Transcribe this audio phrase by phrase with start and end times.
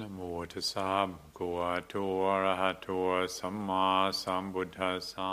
[0.00, 0.20] นะโม
[0.52, 1.94] ตัสสะภะคะวะโต
[2.26, 2.88] อะระหะโต
[3.38, 3.86] สัมมา
[4.22, 5.32] สัมพุทธัสสะ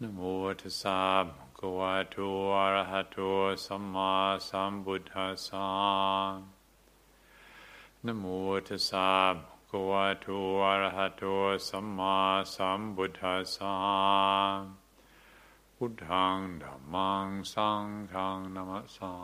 [0.00, 0.20] นะโม
[0.60, 2.16] ตัสสะภะคะวะโต
[2.54, 3.18] อะระหะโต
[3.64, 4.12] สัมมา
[4.48, 5.68] สัมพุทธัสสะ
[8.04, 8.24] นะโม
[8.66, 10.26] ตัสสะภะคะวะโต
[10.64, 11.22] อะระหะโต
[11.68, 12.16] สัมมา
[12.54, 13.74] สัมพุทธัสสะ
[15.76, 19.14] พุทธังธัมมังสังฆังนัมสสา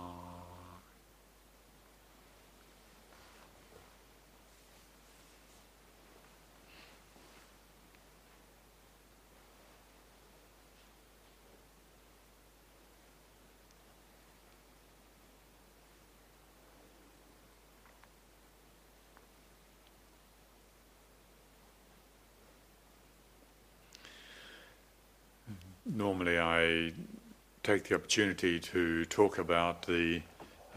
[27.70, 30.20] take the opportunity to talk about the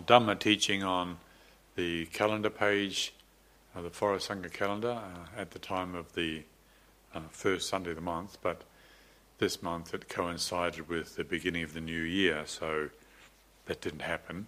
[0.05, 1.17] Dhamma teaching on
[1.75, 3.15] the calendar page,
[3.75, 6.43] uh, the Forest Sangha calendar, uh, at the time of the
[7.15, 8.61] uh, first Sunday of the month, but
[9.39, 12.89] this month it coincided with the beginning of the new year, so
[13.65, 14.45] that didn't happen.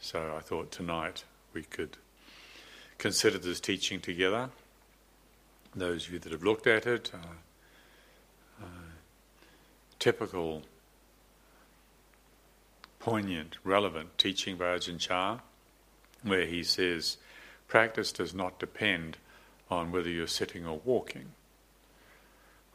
[0.00, 1.98] So I thought tonight we could
[2.96, 4.48] consider this teaching together.
[5.76, 8.66] Those of you that have looked at it, uh, uh,
[9.98, 10.62] typical,
[13.02, 15.40] poignant, relevant teaching by Ajahn Chah,
[16.22, 17.16] where he says,
[17.66, 19.16] practice does not depend
[19.68, 21.32] on whether you're sitting or walking.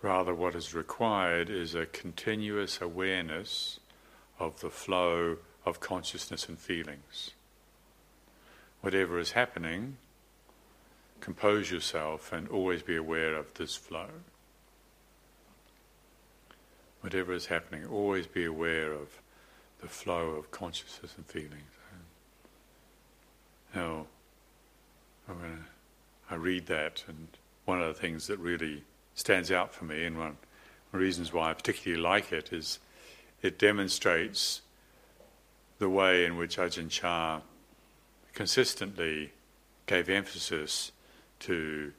[0.02, 3.80] Rather, what is required is a continuous awareness
[4.38, 7.32] of the flow of consciousness and feelings.
[8.82, 9.96] Whatever is happening,
[11.22, 14.10] compose yourself and always be aware of this flow
[17.02, 19.22] whatever is happening, always be aware of
[19.82, 21.72] the flow of consciousness and feelings.
[23.76, 24.08] Now,
[26.30, 27.28] I read that, and
[27.66, 28.84] one of the things that really
[29.14, 30.36] stands out for me, and one of
[30.92, 32.80] the reasons why I particularly like it, is
[33.42, 34.62] it demonstrates
[35.80, 37.42] the way in which Ajahn Chah
[38.34, 39.32] consistently
[39.86, 40.92] gave emphasis
[41.42, 41.94] to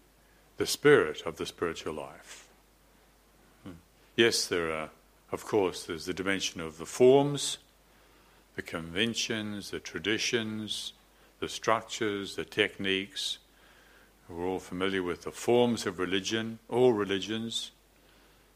[0.56, 2.48] the spirit of the spiritual life.
[3.64, 3.72] Hmm.
[4.16, 4.90] Yes, there are
[5.30, 7.58] of course, there's the dimension of the forms,
[8.58, 10.92] the conventions, the traditions,
[11.38, 13.38] the structures, the techniques.
[14.28, 16.58] We're all familiar with the forms of religion.
[16.68, 17.70] All religions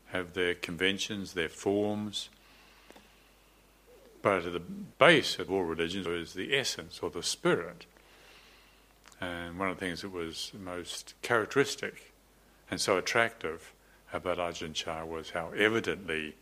[0.07, 2.31] have their conventions, their forms.
[4.23, 7.87] But at the base of all religions is the essence or the spirit.
[9.21, 12.13] And one of the things that was most characteristic
[12.73, 13.73] and so attractive
[14.13, 16.35] about Ajahn Chah was how evidently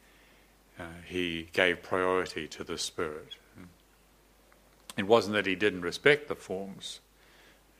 [0.78, 3.37] uh, he gave priority to the spirit.
[4.97, 7.01] It wasn't that he didn't respect the forms,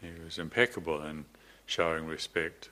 [0.00, 1.26] he was impeccable in
[1.66, 2.71] showing respect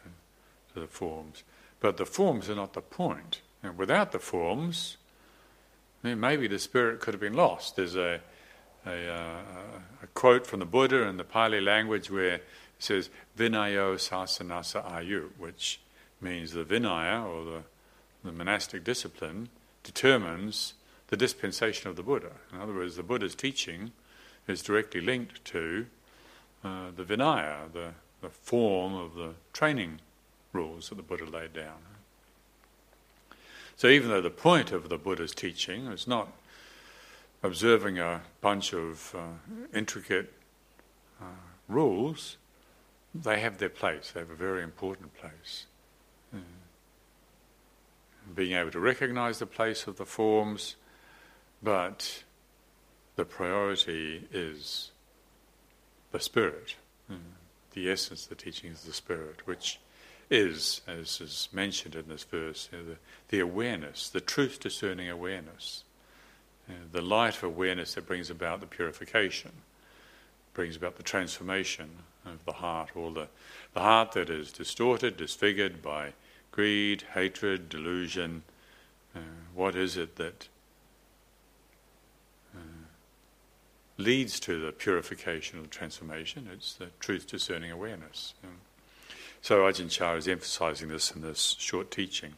[0.75, 1.45] to the forms.
[1.81, 3.41] But the forms are not the point.
[3.63, 4.97] And without the forms,
[6.03, 7.77] maybe the spirit could have been lost.
[7.77, 8.21] There's a,
[8.87, 9.41] a, uh,
[10.03, 12.45] a quote from the Buddha in the Pali language where it
[12.79, 15.81] says, Vinayo sasanassa ayu, which
[16.21, 17.63] means the Vinaya or the,
[18.25, 19.49] the monastic discipline
[19.83, 20.75] determines
[21.09, 22.33] the dispensation of the Buddha.
[22.53, 23.93] In other words, the Buddha's teaching
[24.49, 25.87] is directly linked to
[26.65, 30.01] uh, the Vinaya, the, the form of the training
[30.53, 31.79] rules that the Buddha laid down.
[33.77, 36.33] So, even though the point of the Buddha's teaching is not
[37.45, 40.33] observing a bunch of uh, intricate
[41.21, 41.27] uh,
[41.69, 42.39] rules,
[43.15, 45.67] they have their place, they have a very important place
[48.35, 50.77] being able to recognize the place of the forms,
[51.63, 52.25] but
[53.19, 54.93] the priority is
[56.13, 56.77] the spirit.
[57.11, 57.19] Mm.
[57.73, 59.81] The essence of the teaching is the spirit, which
[60.31, 62.97] is, as is mentioned in this verse, you know, the,
[63.31, 65.83] the, awareness, the truth discerning awareness,
[66.69, 69.51] you know, the light of awareness that brings about the purification,
[70.55, 71.91] brings about the transformation
[72.25, 73.27] of the heart, all the,
[73.75, 76.13] the heart that is distorted, disfigured by
[76.53, 78.45] greed, hatred, delusion.
[79.13, 79.19] Uh,
[79.57, 80.47] what is it that
[82.55, 82.61] uh,
[83.99, 86.49] leads to the purification or transformation?
[86.53, 88.33] It's the truth discerning awareness.
[89.43, 92.35] So Ajahn Chah is emphasizing this in this short teaching.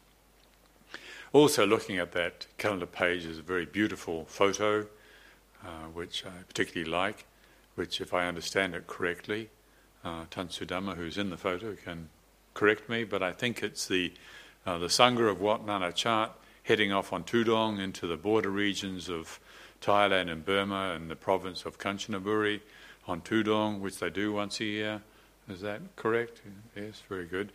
[1.32, 4.86] Also, looking at that calendar page is a very beautiful photo,
[5.64, 7.24] uh, which I particularly like,
[7.76, 9.48] which, if I understand it correctly,
[10.04, 10.48] uh, Tan
[10.96, 12.08] who's in the photo, can
[12.54, 14.12] correct me, but I think it's the,
[14.66, 16.32] uh, the Sangha of Wat Nana Chat
[16.64, 19.38] heading off on Tudong into the border regions of
[19.80, 22.60] Thailand and Burma and the province of Kanchanaburi
[23.06, 25.02] on Tudong, which they do once a year.
[25.48, 26.42] Is that correct?
[26.76, 27.52] Yes, very good.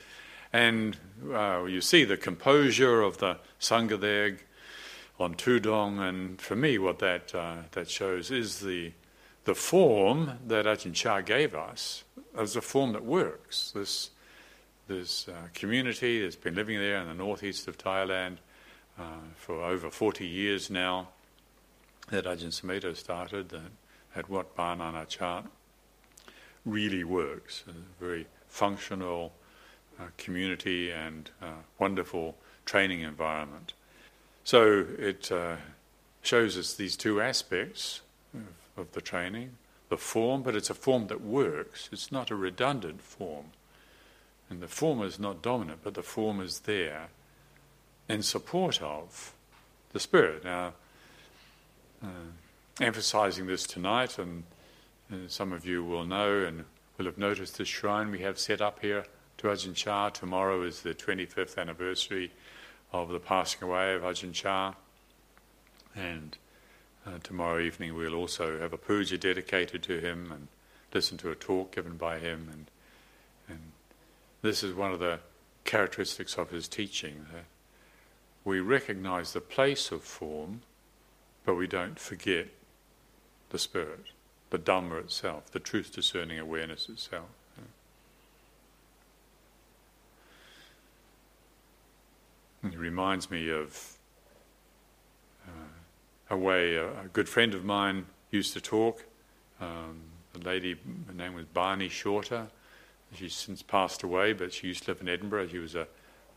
[0.52, 0.98] And
[1.32, 4.38] uh, you see the composure of the Sangha there
[5.20, 8.92] on Tudong, and for me, what that uh, that shows is the
[9.46, 12.04] the form that Ajahn Chah gave us
[12.38, 13.72] as a form that works.
[13.72, 14.12] This
[14.88, 18.38] this uh, community that's been living there in the northeast of Thailand
[19.00, 19.04] uh,
[19.36, 21.10] for over 40 years now,
[22.10, 23.72] that Ajahn Sumedho started that
[24.16, 25.46] at Wat Nanachat,
[26.66, 27.64] really works.
[27.68, 29.34] A very functional
[30.00, 31.48] uh, community and uh,
[31.80, 32.36] wonderful
[32.66, 33.74] training environment.
[34.44, 35.58] So it uh,
[36.22, 38.02] shows us these two aspects
[38.34, 39.58] of, of the training
[39.90, 41.90] the form, but it's a form that works.
[41.92, 43.46] It's not a redundant form.
[44.50, 47.08] And the form is not dominant, but the form is there
[48.08, 49.34] in support of
[49.94, 50.44] the spirit.
[50.44, 50.74] Now,
[52.06, 54.44] uh, emphasizing this tonight, and,
[55.10, 56.66] and, some of you will know and
[56.98, 59.06] will have noticed this shrine we have set up here
[59.38, 60.10] to Ajahn Chah.
[60.10, 62.32] Tomorrow is the 25th anniversary
[62.92, 64.74] of the passing away of Ajahn Chah.
[65.96, 66.38] And
[67.06, 70.48] uh, tomorrow evening we'll also have a puja dedicated to him and
[70.94, 72.50] listen to a talk given by him.
[72.52, 72.72] And,
[73.50, 73.60] and
[74.42, 75.20] this is one of the
[75.64, 77.46] characteristics of his teaching that
[78.44, 80.62] we recognize the place of form,
[81.46, 82.48] but we don't forget
[83.52, 84.06] the spirit,
[84.50, 87.28] the Dhamma itself, the truth discerning awareness itself.
[92.64, 93.98] It reminds me of
[95.48, 99.04] uh, a way a, a, good friend of mine used to talk.
[99.62, 100.02] Um,
[100.34, 100.76] a lady,
[101.06, 102.48] her name was Bani Shorter.
[103.14, 105.50] She's since passed away, but she used to live in Edinburgh.
[105.50, 105.88] She was a,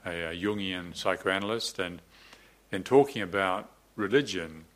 [0.05, 2.03] a, a Jungian psychoanalyst, and
[2.71, 4.67] in talking about religion,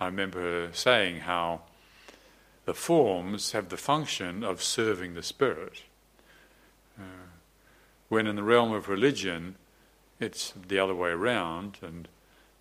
[0.00, 1.60] I remember her saying how
[2.64, 5.82] the forms have the function of serving the spirit.
[6.98, 7.28] Uh,
[8.08, 9.56] when in the realm of religion,
[10.18, 12.08] it's the other way around, and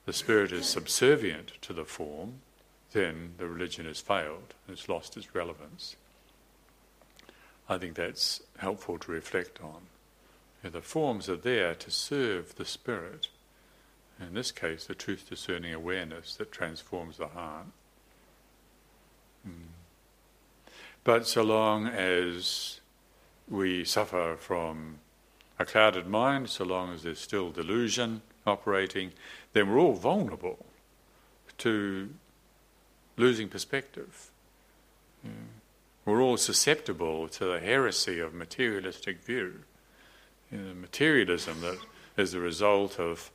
[0.06, 2.42] the spirit is subservient to the form,
[2.92, 5.96] then the religion has failed, it's lost its relevance.
[7.70, 9.82] I think that's helpful to reflect on.
[10.64, 13.30] The forms are there to serve the spirit.
[14.20, 17.68] In this case, the truth discerning awareness that transforms the heart.
[19.48, 19.70] Mm.
[21.04, 22.82] But so long as
[23.48, 25.00] we suffer from
[25.58, 29.14] a clouded mind, so long as there's still delusion operating,
[29.54, 30.66] then we're all vulnerable
[31.60, 32.10] to
[33.18, 34.32] losing perspective.
[35.24, 35.32] Yeah.
[36.06, 39.60] We're all susceptible to the heresy of materialistic view.
[40.52, 41.78] You know, materialism that
[42.18, 43.30] is the result of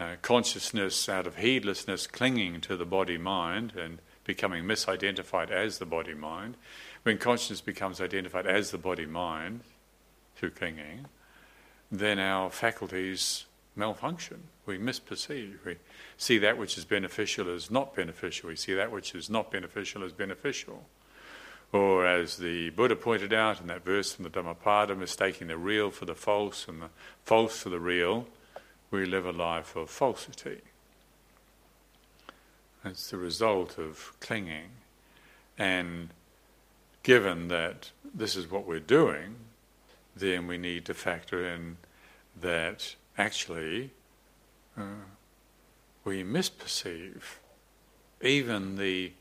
[0.00, 5.86] uh, consciousness out of heedlessness clinging to the body mind and becoming misidentified as the
[5.86, 6.56] body mind.
[7.02, 9.60] When consciousness becomes identified as the body mind
[10.36, 11.06] through clinging,
[11.90, 14.44] then our faculties malfunction.
[14.66, 15.64] We misperceive.
[15.64, 15.76] We
[16.16, 18.48] see that which is beneficial as not beneficial.
[18.48, 20.86] We see that which is not beneficial as beneficial.
[21.72, 25.90] Or, as the Buddha pointed out in that verse from the Dhammapada, mistaking the real
[25.90, 26.90] for the false and the
[27.24, 28.26] false for the real,
[28.92, 30.60] we live a life of falsity.
[32.84, 34.68] It's the result of clinging.
[35.58, 36.10] And
[37.02, 39.36] given that this is what we're doing,
[40.14, 41.78] then we need to factor in
[42.40, 43.90] that actually
[44.76, 45.06] uh,
[46.04, 47.38] we misperceive
[48.20, 49.12] even the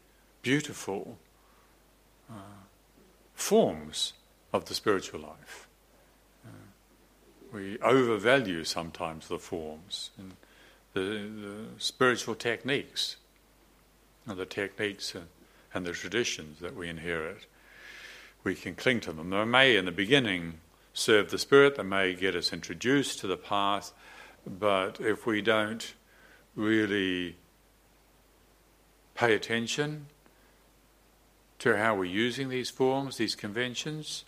[0.42, 1.18] beautiful
[2.30, 2.66] uh,
[3.36, 4.13] forms
[4.51, 5.68] of the spiritual life
[7.51, 10.34] we overvalue sometimes the forms and
[10.93, 13.17] the, the spiritual techniques,
[14.25, 15.15] and the techniques
[15.74, 17.46] and the traditions that we inherit.
[18.43, 19.29] We can cling to them.
[19.29, 20.55] They may, in the beginning,
[20.93, 23.93] serve the spirit, they may get us introduced to the path,
[24.46, 25.93] but if we don't
[26.55, 27.36] really
[29.15, 30.08] pay attention
[31.60, 34.25] to how we're using these forms, these conventions,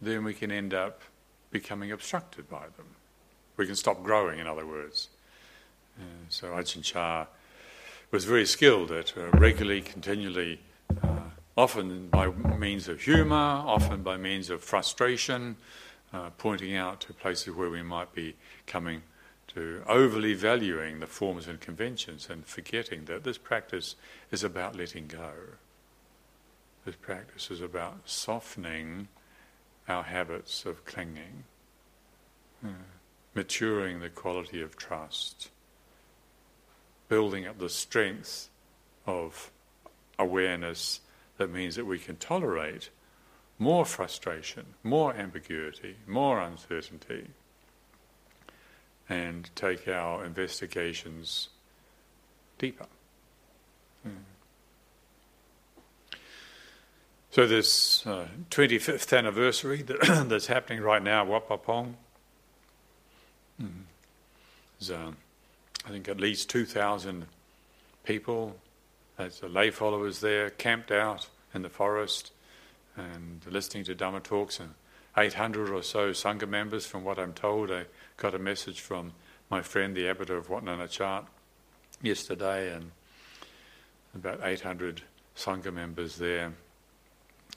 [0.00, 1.02] then we can end up
[1.50, 2.86] becoming obstructed by them.
[3.56, 5.08] We can stop growing, in other words.
[5.98, 7.26] Uh, so Ajahn Chah
[8.10, 10.60] was very skilled at uh, regularly, continually,
[11.02, 11.20] uh,
[11.56, 15.56] often by means of humour, often by means of frustration,
[16.12, 18.34] uh, pointing out to places where we might be
[18.66, 19.02] coming
[19.48, 23.96] to overly valuing the forms and conventions and forgetting that this practice
[24.30, 25.32] is about letting go.
[26.84, 29.08] This practice is about softening
[29.90, 31.44] our habits of clinging,
[32.64, 32.68] uh,
[33.34, 35.50] maturing the quality of trust,
[37.08, 38.48] building up the strength
[39.06, 39.50] of
[40.18, 41.00] awareness
[41.38, 42.90] that means that we can tolerate
[43.58, 47.26] more frustration, more ambiguity, more uncertainty,
[49.08, 51.48] and take our investigations
[52.58, 52.86] deeper.
[57.32, 61.96] So this uh, 25th anniversary that that's happening right now, Wat Pah Pong,
[63.62, 63.68] mm,
[64.80, 65.12] is, uh,
[65.86, 67.26] I think at least 2,000
[68.02, 68.56] people,
[69.16, 72.32] as the lay followers there, camped out in the forest
[72.96, 74.58] and listening to Dhamma talks.
[74.58, 74.74] And
[75.16, 77.84] 800 or so Sangha members, from what I'm told, I
[78.16, 79.12] got a message from
[79.48, 81.26] my friend, the abbot of Wat Nanachat,
[82.02, 82.90] yesterday, and
[84.16, 85.02] about 800
[85.36, 86.54] Sangha members there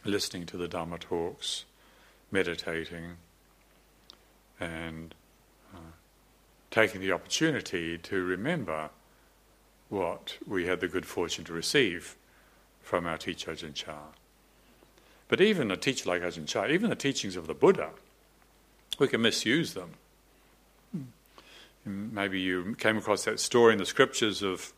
[0.05, 1.65] listening to the Dhamma talks,
[2.31, 3.17] meditating,
[4.59, 5.15] and
[5.73, 5.77] uh,
[6.71, 8.89] taking the opportunity to remember
[9.89, 12.15] what we had the good fortune to receive
[12.81, 14.11] from our teacher Ajahn Chah.
[15.27, 17.91] But even a teacher like Ajahn Chah, even the teachings of the Buddha,
[18.99, 19.91] we can misuse them.
[21.85, 24.73] Maybe you came across that story in the scriptures of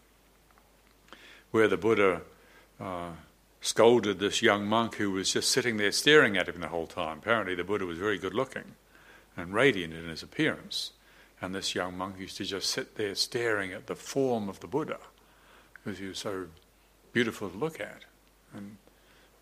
[1.51, 2.21] where the Buddha
[2.79, 3.11] uh,
[3.65, 7.17] scolded this young monk who was just sitting there staring at him the whole time.
[7.17, 8.75] Apparently, the Buddha was very good looking
[9.35, 10.91] and radiant in his appearance.
[11.41, 14.67] And this young monk used to just sit there staring at the form of the
[14.67, 14.99] Buddha
[15.73, 16.45] because he was so
[17.11, 18.03] beautiful to look at
[18.53, 18.77] and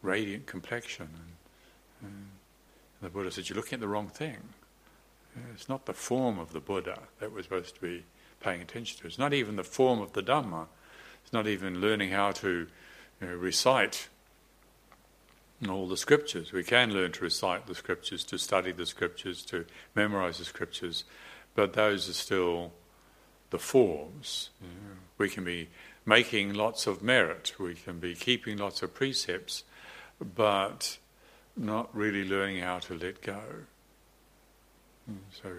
[0.02, 1.10] radiant complexion.
[2.02, 2.28] And, and
[3.02, 4.38] the Buddha said, You're looking at the wrong thing.
[5.54, 8.06] It's not the form of the Buddha that we're supposed to be
[8.40, 9.08] paying attention to.
[9.08, 10.68] It's not even the form of the Dhamma.
[11.24, 12.68] It's not even learning how to
[13.20, 14.08] you know, recite
[15.70, 16.52] all the scriptures.
[16.52, 19.66] We can learn to recite the scriptures, to study the scriptures, to
[19.96, 21.04] memorize the scriptures,
[21.56, 22.72] but those are still
[23.50, 24.50] the forms.
[24.62, 24.96] You know.
[25.18, 25.70] We can be
[26.06, 29.64] making lots of merit, we can be keeping lots of precepts,
[30.20, 30.98] but
[31.56, 33.42] not really learning how to let go.
[35.10, 35.50] Mm, so,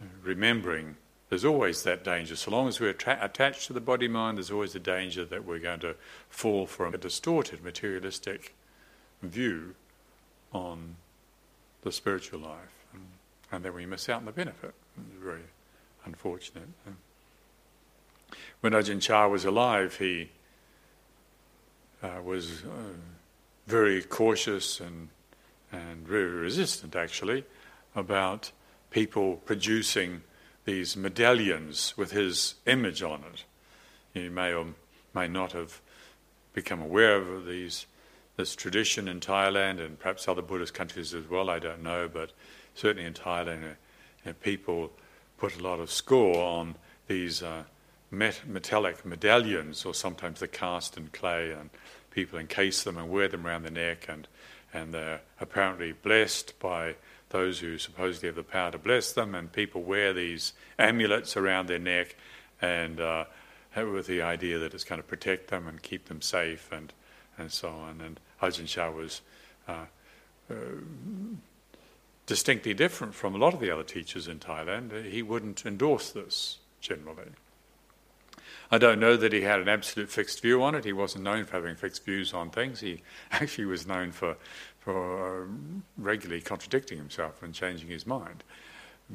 [0.00, 0.96] uh, remembering
[1.28, 2.36] there's always that danger.
[2.36, 5.44] So long as we're tra- attached to the body mind, there's always the danger that
[5.44, 5.94] we're going to
[6.30, 8.54] fall for a distorted, materialistic
[9.22, 9.74] view
[10.52, 10.96] on
[11.82, 12.86] the spiritual life.
[12.94, 13.02] And,
[13.52, 14.74] and then we miss out on the benefit.
[14.96, 15.42] It's very
[16.04, 16.68] unfortunate.
[18.60, 20.30] When Ajahn Chah was alive, he
[22.02, 22.94] uh, was uh,
[23.66, 25.08] very cautious and,
[25.70, 27.44] and very resistant, actually,
[27.94, 28.50] about
[28.90, 30.22] people producing
[30.68, 33.44] these medallions with his image on it.
[34.12, 34.66] You may or
[35.14, 35.80] may not have
[36.52, 37.86] become aware of these
[38.36, 41.48] this tradition in Thailand and perhaps other Buddhist countries as well.
[41.48, 42.32] I don't know, but
[42.74, 43.76] certainly in Thailand,
[44.26, 44.92] uh, people
[45.38, 46.74] put a lot of score on
[47.06, 47.64] these uh,
[48.10, 51.70] met- metallic medallions, or sometimes they're cast in clay, and
[52.10, 54.28] people encase them and wear them around the neck, and
[54.74, 56.94] and they're apparently blessed by
[57.30, 61.66] those who supposedly have the power to bless them, and people wear these amulets around
[61.66, 62.16] their neck,
[62.60, 63.24] and uh,
[63.76, 66.92] with the idea that it's going to protect them and keep them safe, and
[67.38, 68.00] and so on.
[68.00, 69.22] And Ajahn Chah was
[69.66, 69.84] uh,
[70.50, 70.54] uh,
[72.26, 75.10] distinctly different from a lot of the other teachers in Thailand.
[75.10, 77.30] He wouldn't endorse this generally.
[78.70, 80.84] I don't know that he had an absolute fixed view on it.
[80.84, 82.80] He wasn't known for having fixed views on things.
[82.80, 84.36] He actually was known for
[84.88, 85.46] for
[85.98, 88.42] regularly contradicting himself and changing his mind.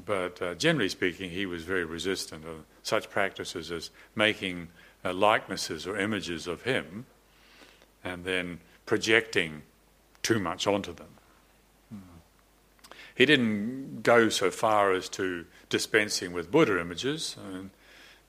[0.06, 4.68] But uh, generally speaking, he was very resistant of such practices as making
[5.03, 7.08] uh, likenesses or images of him
[8.03, 9.63] and then projecting
[10.22, 11.08] too much onto them.
[13.15, 17.36] He didn't go so far as to dispensing with Buddha images.
[17.51, 17.72] And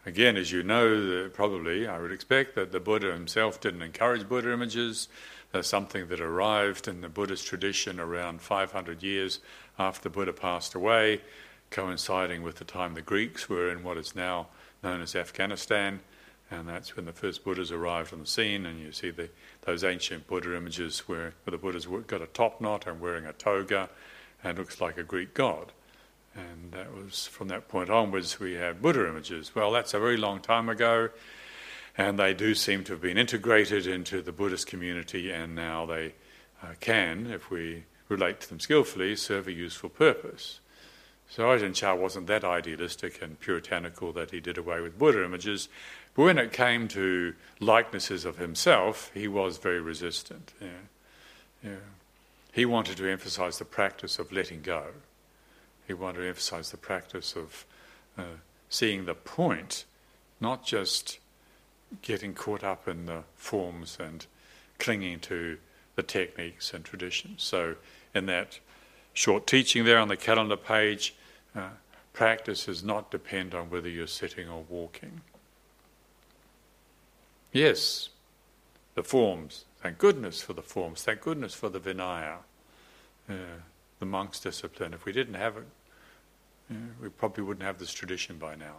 [0.07, 4.51] again, as you know, probably I would expect that the Buddha himself didn't encourage Buddha
[4.51, 5.09] images
[5.55, 9.39] Uh, something that arrived in the Buddhist tradition around 500 years
[9.79, 11.21] after Buddha passed away,
[11.71, 14.49] coinciding with the time the Greeks were in what is now
[14.83, 16.01] known as Afghanistan.
[16.51, 19.29] And that's when the first Buddhas arrived on the scene, and you see the,
[19.63, 23.33] those ancient Buddha images where, where the Buddha's got a top knot and wearing a
[23.33, 23.91] toga
[24.43, 25.71] and looks like a Greek god.
[26.35, 29.55] And that was from that point onwards we had Buddha images.
[29.55, 31.11] Well, that's a very long time ago
[31.97, 36.15] and they do seem to have been integrated into the Buddhist community, and now they
[36.63, 40.61] uh, can, if we relate to them skillfully, serve a useful purpose.
[41.29, 45.69] So Ajahn Chah wasn't that idealistic and puritanical that he did away with Buddha images,
[46.15, 50.53] but when it came to likenesses of himself, he was very resistant.
[50.61, 50.69] Yeah.
[51.63, 51.77] Yeah.
[52.53, 54.85] He wanted to emphasize the practice of letting go.
[55.89, 57.65] He wanted to emphasize the practice of
[58.17, 59.85] uh, seeing the point,
[60.41, 61.19] not just
[62.03, 64.27] getting caught up in the forms and
[64.79, 65.59] clinging to
[65.97, 67.43] the techniques and traditions.
[67.43, 67.77] So,
[68.15, 68.59] in that
[69.13, 71.15] short teaching there on the calendar page,
[71.55, 71.69] uh,
[72.13, 75.21] practice does not depend on whether you're sitting or walking.
[77.53, 78.09] Yes,
[78.95, 79.65] the forms.
[79.81, 81.03] Thank goodness for the forms.
[81.03, 82.39] Thank goodness for the Vinaya,
[83.29, 83.35] uh,
[84.01, 84.95] the monk's discipline.
[84.95, 85.67] If we didn't have it,
[86.71, 88.77] uh, we probably wouldn't have this tradition by now.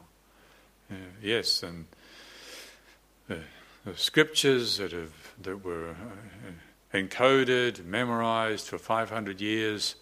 [0.92, 1.86] Uh, yes, and
[3.28, 3.40] the,
[3.86, 9.96] the, scriptures that have that were uh, encoded, memorized for 500 years,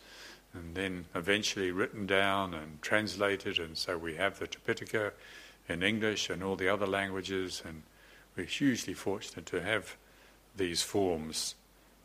[0.53, 5.11] and then eventually written down and translated, and so we have the Tripitaka
[5.67, 7.83] in English and all the other languages, and
[8.35, 9.95] we're hugely fortunate to have
[10.55, 11.55] these forms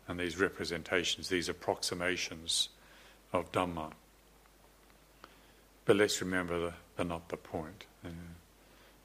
[0.07, 2.71] and these representations, these approximations
[3.33, 3.93] of Dhamma.
[5.85, 7.85] But let's remember that they're not the point.
[8.05, 8.09] Uh,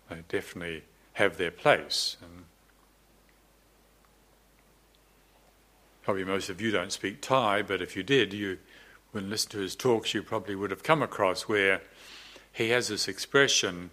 [0.09, 2.17] they definitely have their place.
[2.21, 2.45] And
[6.03, 8.57] probably most of you don't speak Thai, but if you did, you
[9.13, 11.81] when listen to his talks, you probably would have come across where
[12.51, 13.91] he has this expression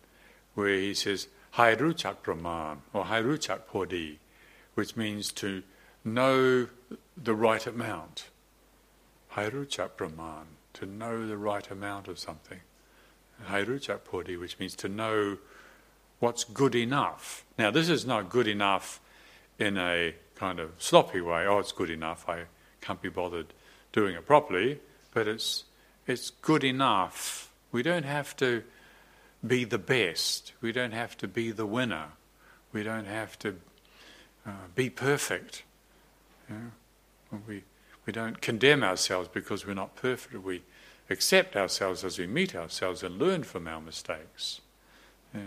[0.55, 4.17] where he says, Hai praman, or Hai podi,
[4.75, 5.62] which means to
[6.05, 6.69] know
[7.17, 8.31] the right amount.
[9.29, 12.61] Hai praman, to know the right amount of something.
[13.45, 15.37] Hai podi, which means to know
[16.21, 17.45] what's good enough.
[17.59, 19.00] Now, this is not good enough
[19.59, 21.47] in a kind of sloppy way.
[21.47, 22.29] Oh, it's good enough.
[22.29, 22.45] I
[22.81, 23.47] can't be bothered
[23.93, 24.79] doing it properly.
[25.12, 25.65] But it's
[26.07, 27.53] it's good enough.
[27.73, 28.62] We don't have to
[29.47, 30.53] be the best.
[30.61, 32.07] We don't have to be the winner.
[32.73, 33.57] We don't have to
[34.47, 35.65] uh, be perfect.
[37.47, 37.65] We
[38.07, 40.43] we don't condemn ourselves because we're not perfect.
[40.43, 40.62] We
[41.09, 44.61] accept ourselves as we meet ourselves and learn from our mistakes.
[45.35, 45.41] Yeah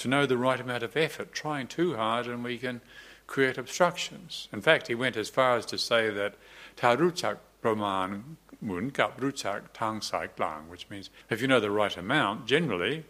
[0.00, 1.32] to know the right amount of effort.
[1.32, 2.80] Trying too hard and we can
[3.26, 4.48] create obstructions.
[4.52, 6.34] In fact, he went as far as to say that
[6.76, 11.96] taruchak praman mun kap ruchak tang sai klang, which means if you know the right
[11.96, 13.04] amount, generally,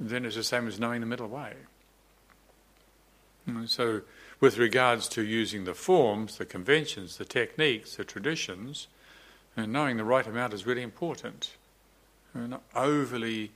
[0.00, 1.54] then it's the same as knowing the middle way.
[3.46, 4.02] And so,
[4.40, 8.88] with regards to using the forms, the conventions, the techniques, the traditions,
[9.56, 11.52] and knowing the right amount is really important.
[12.34, 13.52] We're not overly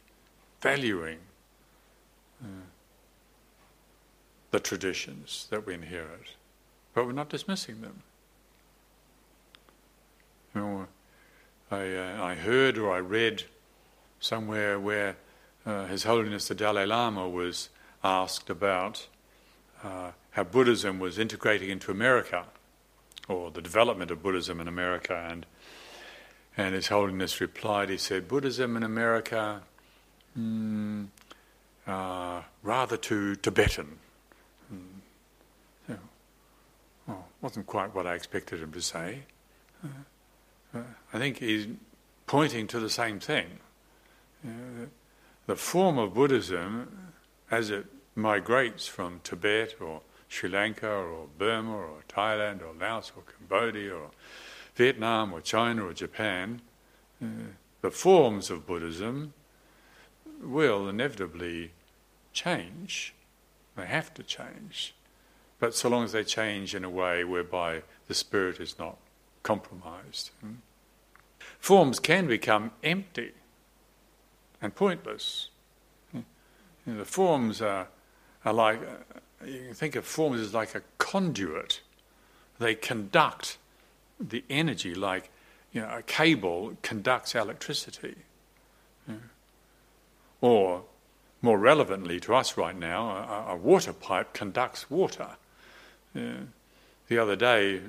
[0.60, 1.18] valuing
[4.50, 6.34] the traditions that we inherit,
[6.94, 8.02] but we're not dismissing them.
[10.54, 10.86] You know,
[11.70, 13.44] I, uh, I heard or I read
[14.20, 15.16] somewhere where
[15.66, 17.68] uh, His Holiness the Dalai Lama was
[18.02, 19.08] asked about
[19.82, 22.46] uh, how Buddhism was integrating into America,
[23.28, 25.44] or the development of Buddhism in America, and
[26.56, 27.90] and His Holiness replied.
[27.90, 29.62] He said, "Buddhism in America,
[30.38, 31.08] mm,
[31.86, 33.98] uh, rather to Tibetan.
[34.72, 34.78] Mm.
[35.86, 35.98] So,
[37.06, 39.20] well, wasn't quite what I expected him to say.
[39.84, 41.68] Uh, uh, I think he's
[42.26, 43.58] pointing to the same thing.
[45.46, 47.12] the form of Buddhism,
[47.50, 53.22] as it migrates from Tibet or Sri Lanka or Burma or Thailand or Laos or
[53.22, 54.10] Cambodia or
[54.74, 56.60] Vietnam or China or Japan,
[57.22, 57.26] uh,
[57.80, 59.32] the forms of Buddhism
[60.42, 61.72] will inevitably
[62.32, 63.14] change.
[63.76, 64.94] They have to change.
[65.58, 68.98] But so long as they change in a way whereby the spirit is not
[69.42, 70.30] compromised.
[70.40, 70.54] Hmm?
[71.58, 73.32] Forms can become empty
[74.60, 75.48] and pointless.
[76.12, 76.20] Hmm?
[76.86, 77.88] You know, the forms are,
[78.44, 81.80] are like, uh, you can think of forms as like a conduit.
[82.58, 83.58] They conduct
[84.18, 85.30] the energy like
[85.72, 88.16] you know, a cable conducts electricity.
[89.08, 89.14] Yeah.
[90.40, 90.84] Or
[91.42, 93.10] more relevantly to us right now,
[93.48, 95.28] a, a water pipe conducts water.
[96.14, 96.40] Yeah.
[97.08, 97.80] The other day,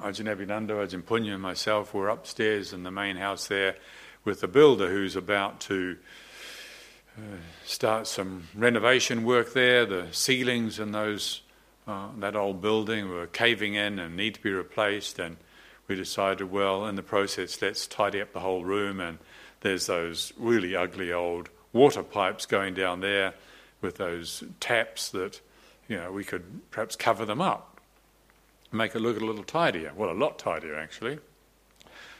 [0.00, 3.76] Ajahn Abhinando, Ajahn Punya, and myself were upstairs in the main house there
[4.24, 5.96] with the builder who's about to
[7.18, 7.22] uh,
[7.64, 9.84] start some renovation work there.
[9.86, 11.42] The ceilings in those
[11.88, 15.36] uh, that old building were caving in and need to be replaced, and
[15.88, 19.00] we decided, well, in the process, let's tidy up the whole room.
[19.00, 19.18] And
[19.62, 23.34] there's those really ugly old water pipes going down there
[23.80, 25.40] with those taps that,
[25.88, 27.80] you know, we could perhaps cover them up,
[28.72, 29.92] make it look a little tidier.
[29.96, 31.18] Well, a lot tidier, actually.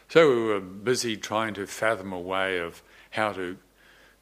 [0.09, 3.57] So we were busy trying to fathom a way of how to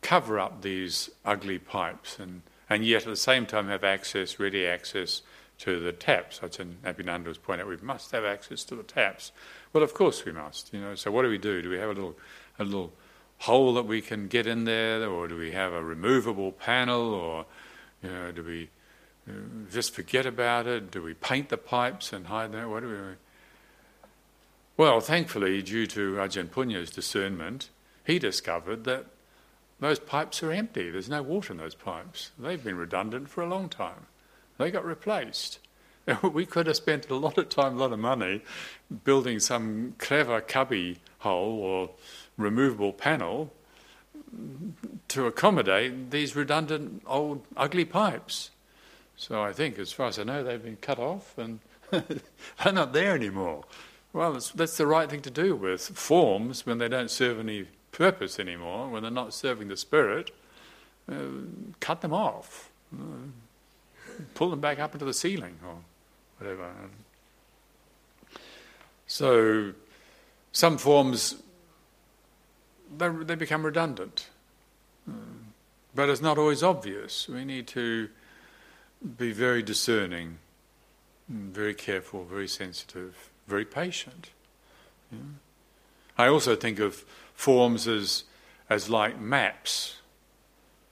[0.02, 4.66] cover up these ugly pipes and, and yet at the same time have access, ready
[4.66, 5.22] access
[5.58, 6.38] to the taps.
[6.40, 9.32] Ajahn Abhinando was pointing out, we must have access to the taps.
[9.72, 10.94] Well, of course we must, you know.
[10.94, 11.62] So what do we do?
[11.62, 12.16] Do we have a little,
[12.58, 12.92] a little
[13.38, 17.46] hole that we can get in there, or do we have a removable panel, or
[18.02, 18.68] you know, do we
[19.28, 19.32] uh,
[19.70, 20.90] just forget about it?
[20.90, 22.70] Do we paint the pipes and hide them?
[22.70, 22.96] What do we?
[24.76, 27.68] Well, thankfully, due to Ajahn Punya's discernment,
[28.04, 29.06] he discovered that
[29.80, 30.90] those pipes are empty.
[30.90, 32.30] There's no water in those pipes.
[32.38, 34.06] They've been redundant for a long time.
[34.56, 35.58] They got replaced.
[36.22, 38.40] We could have spent a lot of time, a lot of money
[39.04, 41.90] building some clever cubby hole or
[42.38, 43.52] removable panel
[45.08, 48.50] to accommodate these redundant old ugly pipes.
[49.16, 52.92] So I think, as far as I know, they've been cut off and they're not
[52.92, 53.64] there anymore.
[54.12, 58.38] Well, that's the right thing to do with forms when they don't serve any purpose
[58.38, 60.30] anymore, when they're not serving the spirit.
[61.10, 61.14] Uh,
[61.80, 63.28] cut them off, uh,
[64.34, 65.76] pull them back up into the ceiling or
[66.38, 66.70] whatever.
[69.06, 69.72] So,
[70.52, 71.36] some forms
[72.96, 74.28] they, they become redundant,
[75.08, 75.12] uh,
[75.94, 77.28] but it's not always obvious.
[77.28, 78.08] We need to
[79.16, 80.38] be very discerning,
[81.28, 84.30] very careful, very sensitive, very patient.
[85.12, 85.18] Yeah.
[86.16, 88.24] I also think of forms as,
[88.68, 89.96] as like maps.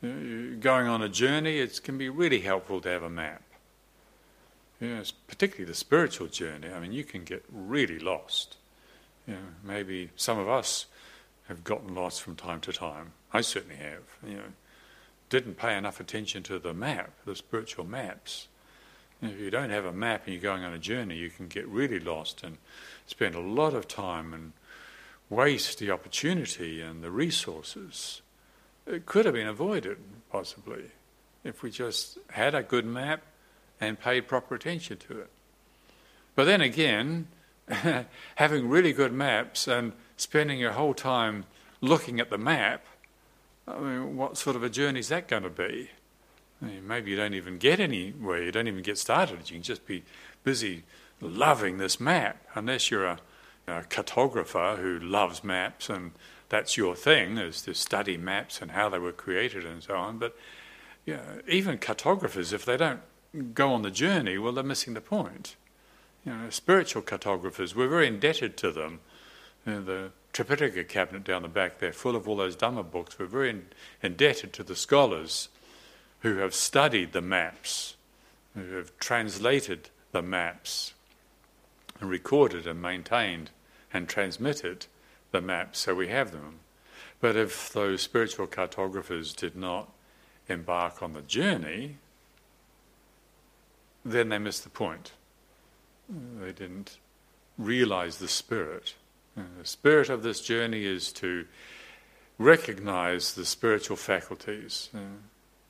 [0.03, 3.43] Going on a journey, it can be really helpful to have a map.
[4.81, 6.69] You know, particularly the spiritual journey.
[6.73, 8.57] I mean, you can get really lost.
[9.27, 10.87] You know, maybe some of us
[11.49, 13.13] have gotten lost from time to time.
[13.33, 14.03] I certainly have.
[14.27, 14.53] You know,
[15.29, 18.49] didn't pay enough attention to the map, the spiritual maps.
[19.23, 21.67] if you don't have a map and you're going on a journey, you can get
[21.69, 22.59] really lost and
[23.07, 24.53] spend a lot of time and
[25.29, 28.23] waste the opportunity and the resources.
[28.87, 29.99] It could have been avoided,
[30.31, 30.85] possibly,
[31.43, 33.23] if we just had a good map
[33.81, 35.31] and paid proper attention to it.
[36.37, 37.27] But then again,
[38.37, 41.45] having really good maps and spending your whole time
[41.81, 42.85] looking at the map
[43.69, 45.91] I mean, what sort of a journey is that going to be?
[46.63, 49.51] I mean, maybe you don't even get anywhere, you don't even get started.
[49.51, 50.05] You can just be
[50.45, 50.85] busy
[51.21, 53.19] loving this map, unless you're a,
[53.67, 56.13] a cartographer who loves maps and
[56.49, 60.19] that's your thing, is to study maps and how they were created and so on.
[60.19, 60.37] But
[61.05, 63.01] you know, even cartographers, if they don't
[63.53, 65.57] go on the journey, well, they're missing the point.
[66.25, 69.01] You know, spiritual cartographers, we're very indebted to them.
[69.67, 73.19] You know, the Tripitaka cabinet down the back there, full of all those Dhamma books.
[73.19, 73.67] We're very in,
[74.03, 75.49] indebted to the scholars
[76.21, 77.97] who have studied the maps,
[78.55, 80.95] who have translated the maps,
[82.01, 83.51] and recorded and maintained
[83.93, 84.87] and transmitted
[85.33, 86.61] the maps, so we have them.
[87.21, 89.91] But if those spiritual cartographers did not
[90.49, 91.97] embark on the journey,
[94.05, 95.13] then they missed the point.
[96.09, 96.99] They didn't
[97.59, 98.95] realize the spirit.
[99.37, 101.47] The spirit of this journey is to
[102.39, 104.99] recognize the spiritual faculties, uh,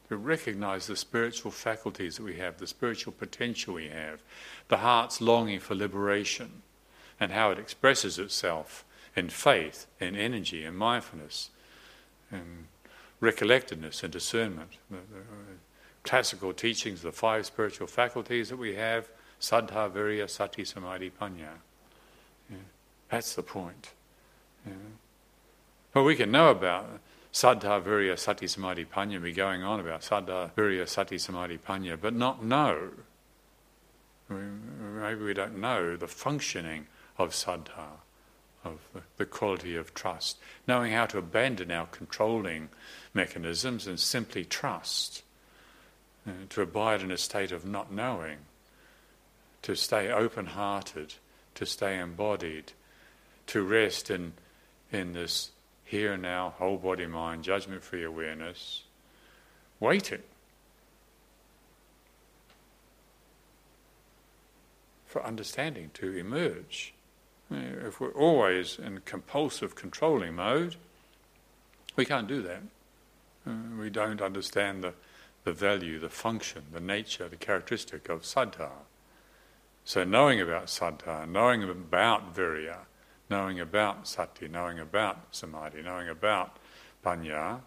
[0.09, 4.23] to recognize the spiritual faculties that we have, the spiritual potential we have,
[4.69, 6.63] the heart's longing for liberation,
[7.19, 8.85] and how it expresses itself
[9.17, 11.51] in faith, in energy, in mindfulness,
[12.31, 12.69] in
[13.21, 14.73] recollectedness and discernment.
[14.93, 14.99] Uh,
[16.05, 19.09] classical teachings, of the five spiritual faculties that we have,
[19.41, 21.59] saddha, virya, sati, samadhi, panya.
[23.11, 23.91] That's the point.
[24.67, 24.73] Yeah.
[25.95, 27.01] Well, we can know about
[27.33, 32.15] Saddha Virya Sati Samadhi Panya, be going on about Saddha Virya Sati Samadhi Panya, but
[32.15, 32.91] not know.
[34.29, 38.01] Maybe we don't know the functioning of Saddha,
[38.65, 40.39] of the, the quality of trust.
[40.67, 42.69] Knowing how to abandon our controlling
[43.15, 45.23] mechanisms and simply trust.
[46.27, 48.39] Uh, to abide in a state of not knowing.
[49.63, 51.15] To stay open hearted.
[51.55, 52.73] To stay embodied
[53.49, 54.33] to rest in,
[54.93, 55.51] in this
[55.85, 58.83] here and now, whole body mind, judgment free awareness,
[59.79, 60.23] waiting
[65.07, 66.93] for understanding to emerge.
[67.51, 70.75] If we're always in compulsive controlling mode,
[71.95, 72.63] we can't do that.
[73.47, 74.93] Uh, we don't understand the,
[75.45, 78.71] the value, the function, the nature, the characteristic of saddha.
[79.85, 82.79] So knowing about saddha, knowing about virya,
[83.29, 86.59] knowing about sati, knowing about samadhi, knowing about
[87.05, 87.61] panya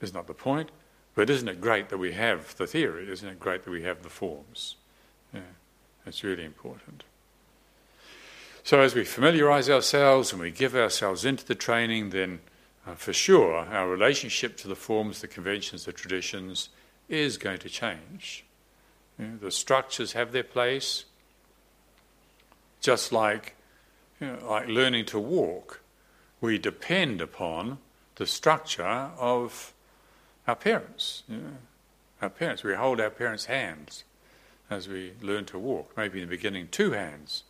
[0.00, 0.70] is not the point.
[1.14, 3.10] But isn't it great that we have the theory?
[3.10, 4.76] Isn't it great that we have the forms?
[5.34, 5.40] Yeah,
[6.06, 7.04] it's really important.
[8.62, 12.40] So, as we familiarize ourselves and we give ourselves into the training, then
[12.86, 16.68] uh, for sure our relationship to the forms, the conventions, the traditions
[17.08, 18.44] is going to change.
[19.18, 21.04] The structures have their place,
[22.80, 23.54] just like
[24.20, 25.80] you know, like learning to walk,
[26.40, 27.78] we depend upon
[28.16, 29.72] the structure of
[30.46, 31.22] our parents.
[31.28, 31.56] You know.
[32.20, 32.62] our parents.
[32.62, 34.04] We hold our parents' hands
[34.68, 35.96] as we learn to walk.
[35.96, 37.44] Maybe in the beginning, two hands.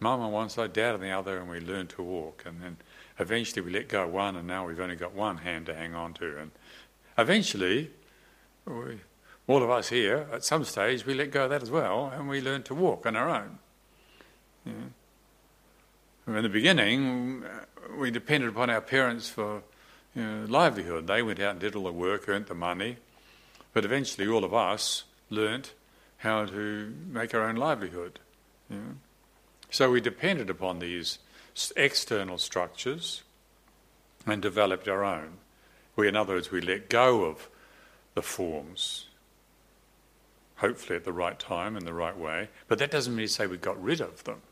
[0.00, 2.44] Mum on one side, dad on the other, and we learn to walk.
[2.46, 2.76] And then
[3.18, 6.12] eventually we let go one, and now we've only got one hand to hang on
[6.14, 6.38] to.
[6.38, 6.50] And
[7.16, 7.90] eventually,
[8.66, 9.00] we,
[9.46, 12.28] all of us here, at some stage, we let go of that as well, and
[12.28, 13.58] we learn to walk on our own.
[14.66, 14.72] Yeah.
[16.26, 19.62] In the beginning, uh, we depended upon our parents for
[20.14, 21.06] you know, livelihood.
[21.06, 22.96] They went out and did all the work, earned the money,
[23.72, 25.72] but eventually all of us learnt
[26.18, 28.18] how to make our own livelihood.
[28.68, 28.94] You know?
[29.70, 31.20] So we depended upon these
[31.76, 33.22] external structures
[34.26, 35.38] and developed our own.
[35.94, 37.48] We, in other words, we let go of
[38.14, 39.06] the forms,
[40.56, 42.48] hopefully at the right time and the right way.
[42.66, 44.42] But that doesn't mean to say we got rid of them.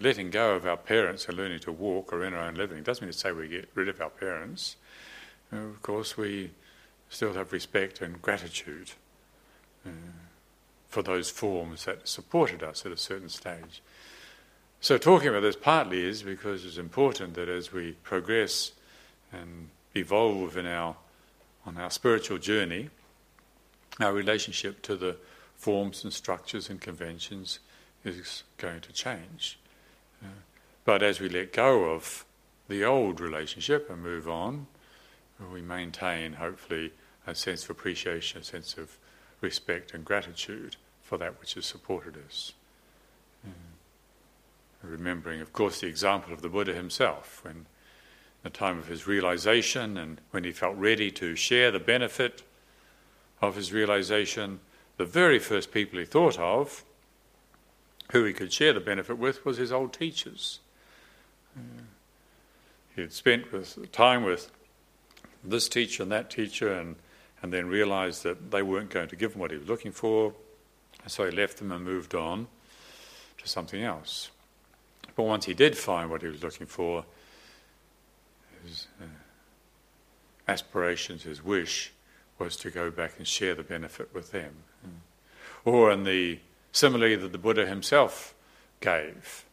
[0.00, 3.04] Letting go of our parents and learning to walk or in our own living doesn't
[3.04, 4.76] mean to say we get rid of our parents.
[5.52, 6.50] You know, of course, we
[7.10, 8.92] still have respect and gratitude
[9.86, 9.90] uh,
[10.88, 13.82] for those forms that supported us at a certain stage.
[14.80, 18.72] So, talking about this partly is because it's important that as we progress
[19.32, 20.96] and evolve in our
[21.66, 22.88] on our spiritual journey,
[24.00, 25.16] our relationship to the
[25.56, 27.58] forms and structures and conventions
[28.04, 29.58] is going to change.
[30.22, 30.28] Uh,
[30.84, 32.24] but as we let go of
[32.68, 34.66] the old relationship and move on,
[35.52, 36.92] we maintain, hopefully,
[37.26, 38.98] a sense of appreciation, a sense of
[39.40, 42.52] respect and gratitude for that which has supported us.
[43.46, 43.50] Uh,
[44.82, 47.66] remembering, of course, the example of the Buddha himself, when
[48.42, 52.42] the time of his realization and when he felt ready to share the benefit
[53.40, 54.60] of his realization,
[54.96, 56.84] the very first people he thought of
[58.12, 60.60] who he could share the benefit with was his old teachers.
[61.56, 61.82] Uh,
[62.94, 64.50] he had spent with, time with
[65.44, 66.96] this teacher and that teacher and,
[67.42, 70.32] and then realized that they weren't going to give him what he was looking for,
[71.06, 72.48] so he left them and moved on
[73.38, 74.30] to something else.
[75.14, 77.04] But once he did find what he was looking for,
[78.64, 79.04] his uh,
[80.48, 81.92] aspirations, his wish,
[82.38, 84.52] was to go back and share the benefit with them.
[84.86, 84.90] Mm.
[85.64, 86.38] Or in the
[86.78, 88.34] simile that the Buddha himself
[88.80, 89.44] gave,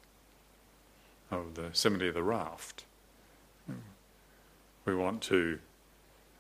[1.32, 2.86] of the simile of the raft.
[4.86, 5.60] We want to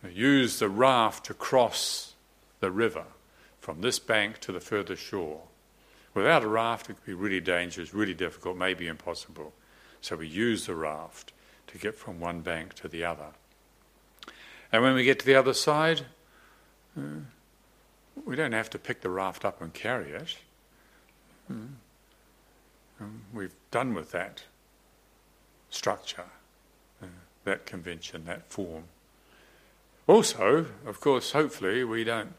[0.08, 2.14] use the raft to cross
[2.60, 3.06] the river
[3.60, 5.42] from this bank to the further shore.
[6.14, 9.52] Without a raft, it could be really dangerous, really difficult, maybe impossible.
[10.02, 11.34] So we use the raft
[11.68, 13.34] to get from one bank to the other.
[14.72, 16.02] And when we get to the other side,
[16.96, 17.22] uh,
[18.24, 20.38] we don't have to pick the raft up and carry it.
[21.52, 21.68] Mm.
[23.02, 24.44] Um, we've done with that
[25.70, 26.26] structure,
[27.02, 27.08] uh,
[27.44, 28.86] that convention, that form.
[30.08, 32.34] Also, of course, hopefully, we don't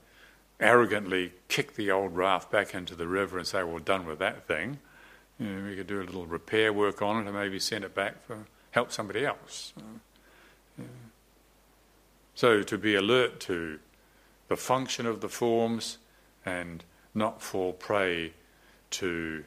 [0.61, 4.47] arrogantly kick the old raft back into the river and say, well, done with that
[4.47, 4.79] thing.
[5.38, 7.95] You know, we could do a little repair work on it and maybe send it
[7.95, 9.73] back for help somebody else.
[9.77, 9.83] Uh,
[10.79, 10.85] yeah.
[12.35, 13.79] So to be alert to
[14.49, 15.99] the function of the forms
[16.45, 18.33] and not fall prey
[18.90, 19.44] to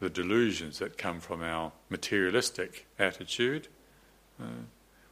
[0.00, 3.68] the delusions that come from our materialistic attitude,
[4.40, 4.64] uh,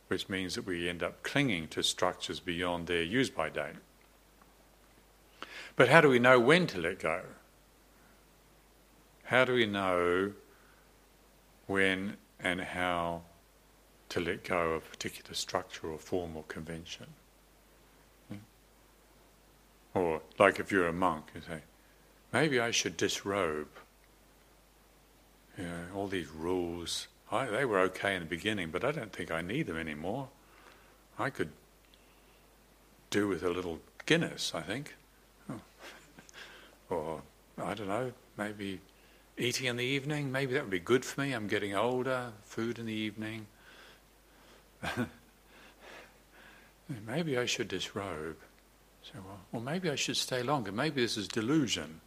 [0.09, 3.77] which means that we end up clinging to structures beyond their use by date.
[5.77, 7.23] But how do we know when to let go?
[9.25, 10.33] How do we know
[11.67, 13.23] when and how
[14.09, 17.07] to let go of a particular structure or form or convention?
[19.95, 21.61] Or, like if you're a monk, you say,
[22.33, 23.69] maybe I should disrobe.
[25.57, 29.13] You know, all these rules, I, they were okay in the beginning, but I don't
[29.13, 30.29] think I need them anymore.
[31.19, 31.51] I could
[33.11, 34.95] do with a little Guinness, I think.
[35.51, 35.61] Oh.
[36.89, 37.21] or,
[37.63, 38.81] I don't know, maybe
[39.37, 41.33] eating in the evening, maybe that would be good for me.
[41.33, 43.47] I'm getting older, food in the evening.
[47.07, 48.37] maybe I should disrobe.
[49.03, 50.73] So, well, well, maybe I should stay longer.
[50.73, 52.01] Maybe this is delusion.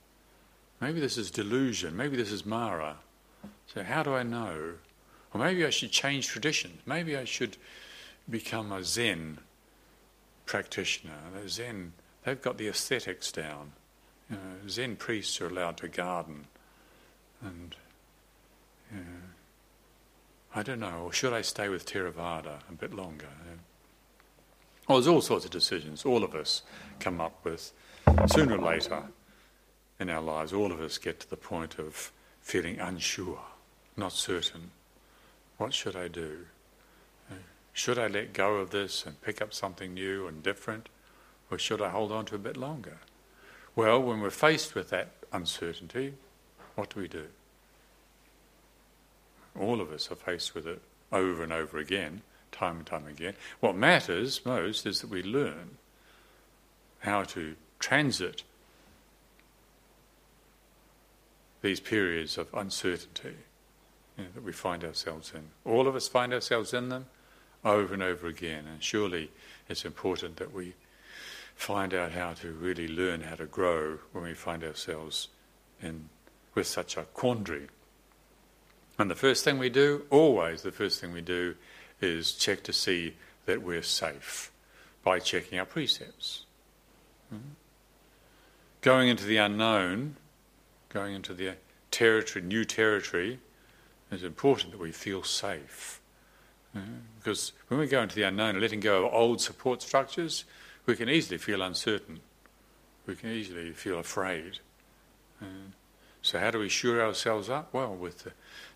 [0.82, 1.96] Maybe this is delusion.
[1.96, 2.98] Maybe this is Mara.
[3.67, 4.74] So, how do I know?
[5.34, 6.82] Or maybe I should change traditions.
[6.86, 7.56] Maybe I should
[8.30, 9.38] become a Zen
[10.46, 11.13] practitioner.
[11.48, 11.94] Zen,
[12.26, 13.74] they've got the aesthetics down.
[14.30, 16.48] You know, Zen priests are allowed to garden.
[17.41, 17.76] And
[18.91, 19.06] you know,
[20.54, 23.28] I don't know, or should I stay with Theravada a bit longer?
[24.88, 26.63] Well, there's all sorts of decisions all of us
[27.00, 27.72] come up with
[28.28, 29.04] sooner or later
[30.02, 32.12] in our lives, all of us get to the point of
[32.42, 33.40] feeling unsure,
[33.96, 34.72] not certain.
[35.58, 36.48] What should I do?
[37.72, 40.90] Should I let go of this and pick up something new and different?
[41.52, 42.98] Or should I hold on to a bit longer?
[43.76, 46.16] Well, when we're faced with that uncertainty,
[46.76, 47.28] what do we do?
[49.58, 53.36] All of us are faced with it over and over again, time and time again.
[53.60, 55.78] What matters most is that we learn
[57.00, 58.44] how to transit
[61.62, 63.36] these periods of uncertainty
[64.17, 65.43] you know, that we find ourselves in.
[65.65, 67.06] All of us find ourselves in them
[67.63, 69.32] over and over again, and surely
[69.69, 70.74] it's important that we
[71.56, 75.28] find out how to really learn how to grow when we find ourselves
[75.82, 76.10] in
[76.56, 77.67] with such a quandary.
[78.97, 81.56] And the first thing we do, always the first thing we do,
[82.02, 84.52] is check to see that we're safe
[85.04, 86.45] by checking our precepts.
[87.34, 87.54] Mm-hmm.
[88.82, 90.17] Going into the unknown,
[90.93, 91.56] going into the
[91.89, 93.39] territory, new territory,
[94.12, 96.01] it's important that we feel safe.
[96.75, 96.93] Mm-hmm.
[97.17, 100.45] Because when we go into the unknown and letting go of old support structures,
[100.86, 102.19] we can easily feel uncertain.
[103.06, 104.60] We can easily feel afraid.
[105.43, 105.71] Mm-hmm.
[106.21, 107.73] So, how do we shore ourselves up?
[107.73, 108.32] Well, with the,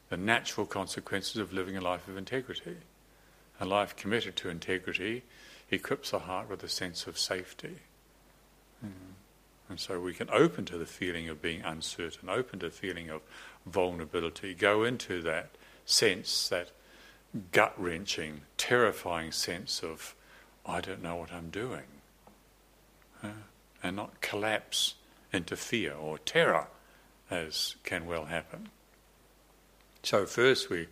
[0.09, 2.77] the natural consequences of living a life of integrity.
[3.59, 5.23] A life committed to integrity
[5.71, 7.77] equips the heart with a sense of safety.
[8.85, 9.13] Mm.
[9.67, 13.09] And so we can open to the feeling of being uncertain, open to the feeling
[13.09, 13.21] of
[13.65, 15.49] vulnerability, go into that
[15.85, 16.71] sense, that
[17.51, 20.15] gut wrenching, terrifying sense of,
[20.65, 21.83] I don't know what I'm doing.
[23.83, 24.95] And not collapse
[25.33, 26.67] into fear or terror,
[27.29, 28.69] as can well happen.
[30.03, 30.87] So, first we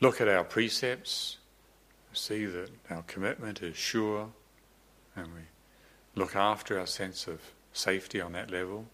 [0.00, 1.36] look at our precepts,
[2.12, 4.30] see that our commitment is sure,
[5.14, 5.42] and we
[6.14, 7.40] look after our sense of
[7.76, 8.86] safety on that level.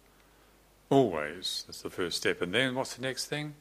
[0.90, 2.42] Always, that's the first step.
[2.42, 3.54] And then what's the next thing?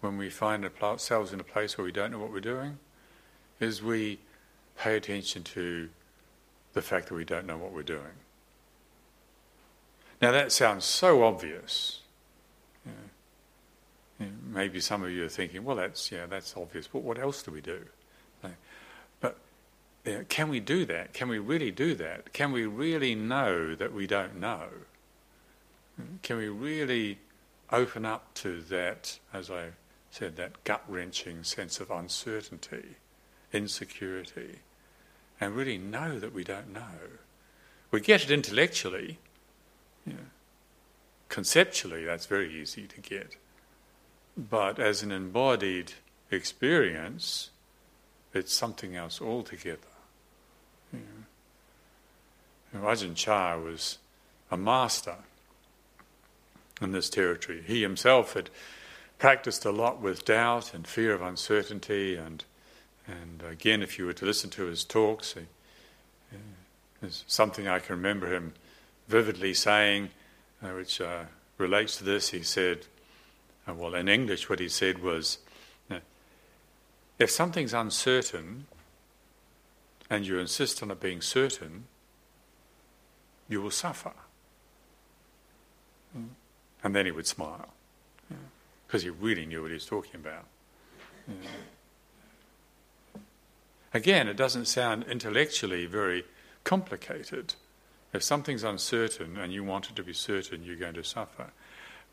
[0.00, 2.78] When we find ourselves in a place where we don't know what we're doing,
[3.58, 4.18] is we
[4.76, 5.88] pay attention to
[6.74, 8.18] the fact that we don't know what we're doing.
[10.20, 12.00] Now that sounds so obvious.
[14.46, 16.86] Maybe some of you are thinking, well, that's yeah, that's obvious.
[16.86, 17.80] But what else do we do?
[20.28, 21.14] Can we do that?
[21.14, 22.32] Can we really do that?
[22.32, 24.68] Can we really know that we don't know?
[26.22, 27.18] Can we really
[27.72, 29.68] open up to that, as I
[30.10, 32.96] said, that gut wrenching sense of uncertainty,
[33.52, 34.58] insecurity,
[35.40, 37.18] and really know that we don't know?
[37.90, 39.18] We get it intellectually.
[41.30, 43.36] Conceptually, that's very easy to get.
[44.36, 45.94] But as an embodied
[46.30, 47.50] experience,
[48.34, 49.78] it's something else altogether.
[52.82, 53.98] Ajahn Chah was
[54.50, 55.16] a master
[56.80, 57.62] in this territory.
[57.64, 58.50] He himself had
[59.18, 62.44] practiced a lot with doubt and fear of uncertainty, and
[63.06, 65.40] and again, if you were to listen to his talks, he,
[66.32, 66.38] uh,
[67.00, 68.54] there's something I can remember him
[69.08, 70.10] vividly saying,
[70.62, 71.24] uh, which uh,
[71.58, 72.30] relates to this.
[72.30, 72.86] He said,
[73.68, 75.38] uh, well, in English, what he said was,
[77.18, 78.66] if something's uncertain
[80.10, 81.84] and you insist on it being certain,
[83.48, 84.12] you will suffer.
[86.16, 86.28] Mm.
[86.82, 87.68] And then he would smile
[88.86, 90.44] because he really knew what he was talking about.
[93.92, 96.24] Again, it doesn't sound intellectually very
[96.62, 97.54] complicated.
[98.12, 101.50] If something's uncertain and you want it to be certain, you're going to suffer.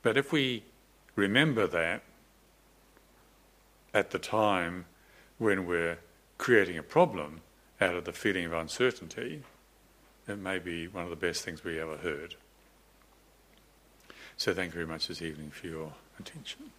[0.01, 0.63] But if we
[1.15, 2.01] remember that
[3.93, 4.85] at the time
[5.37, 5.99] when we're
[6.37, 7.41] creating a problem
[7.79, 9.43] out of the feeling of uncertainty,
[10.27, 12.35] it may be one of the best things we ever heard.
[14.37, 16.71] So thank you very much this evening for your attention.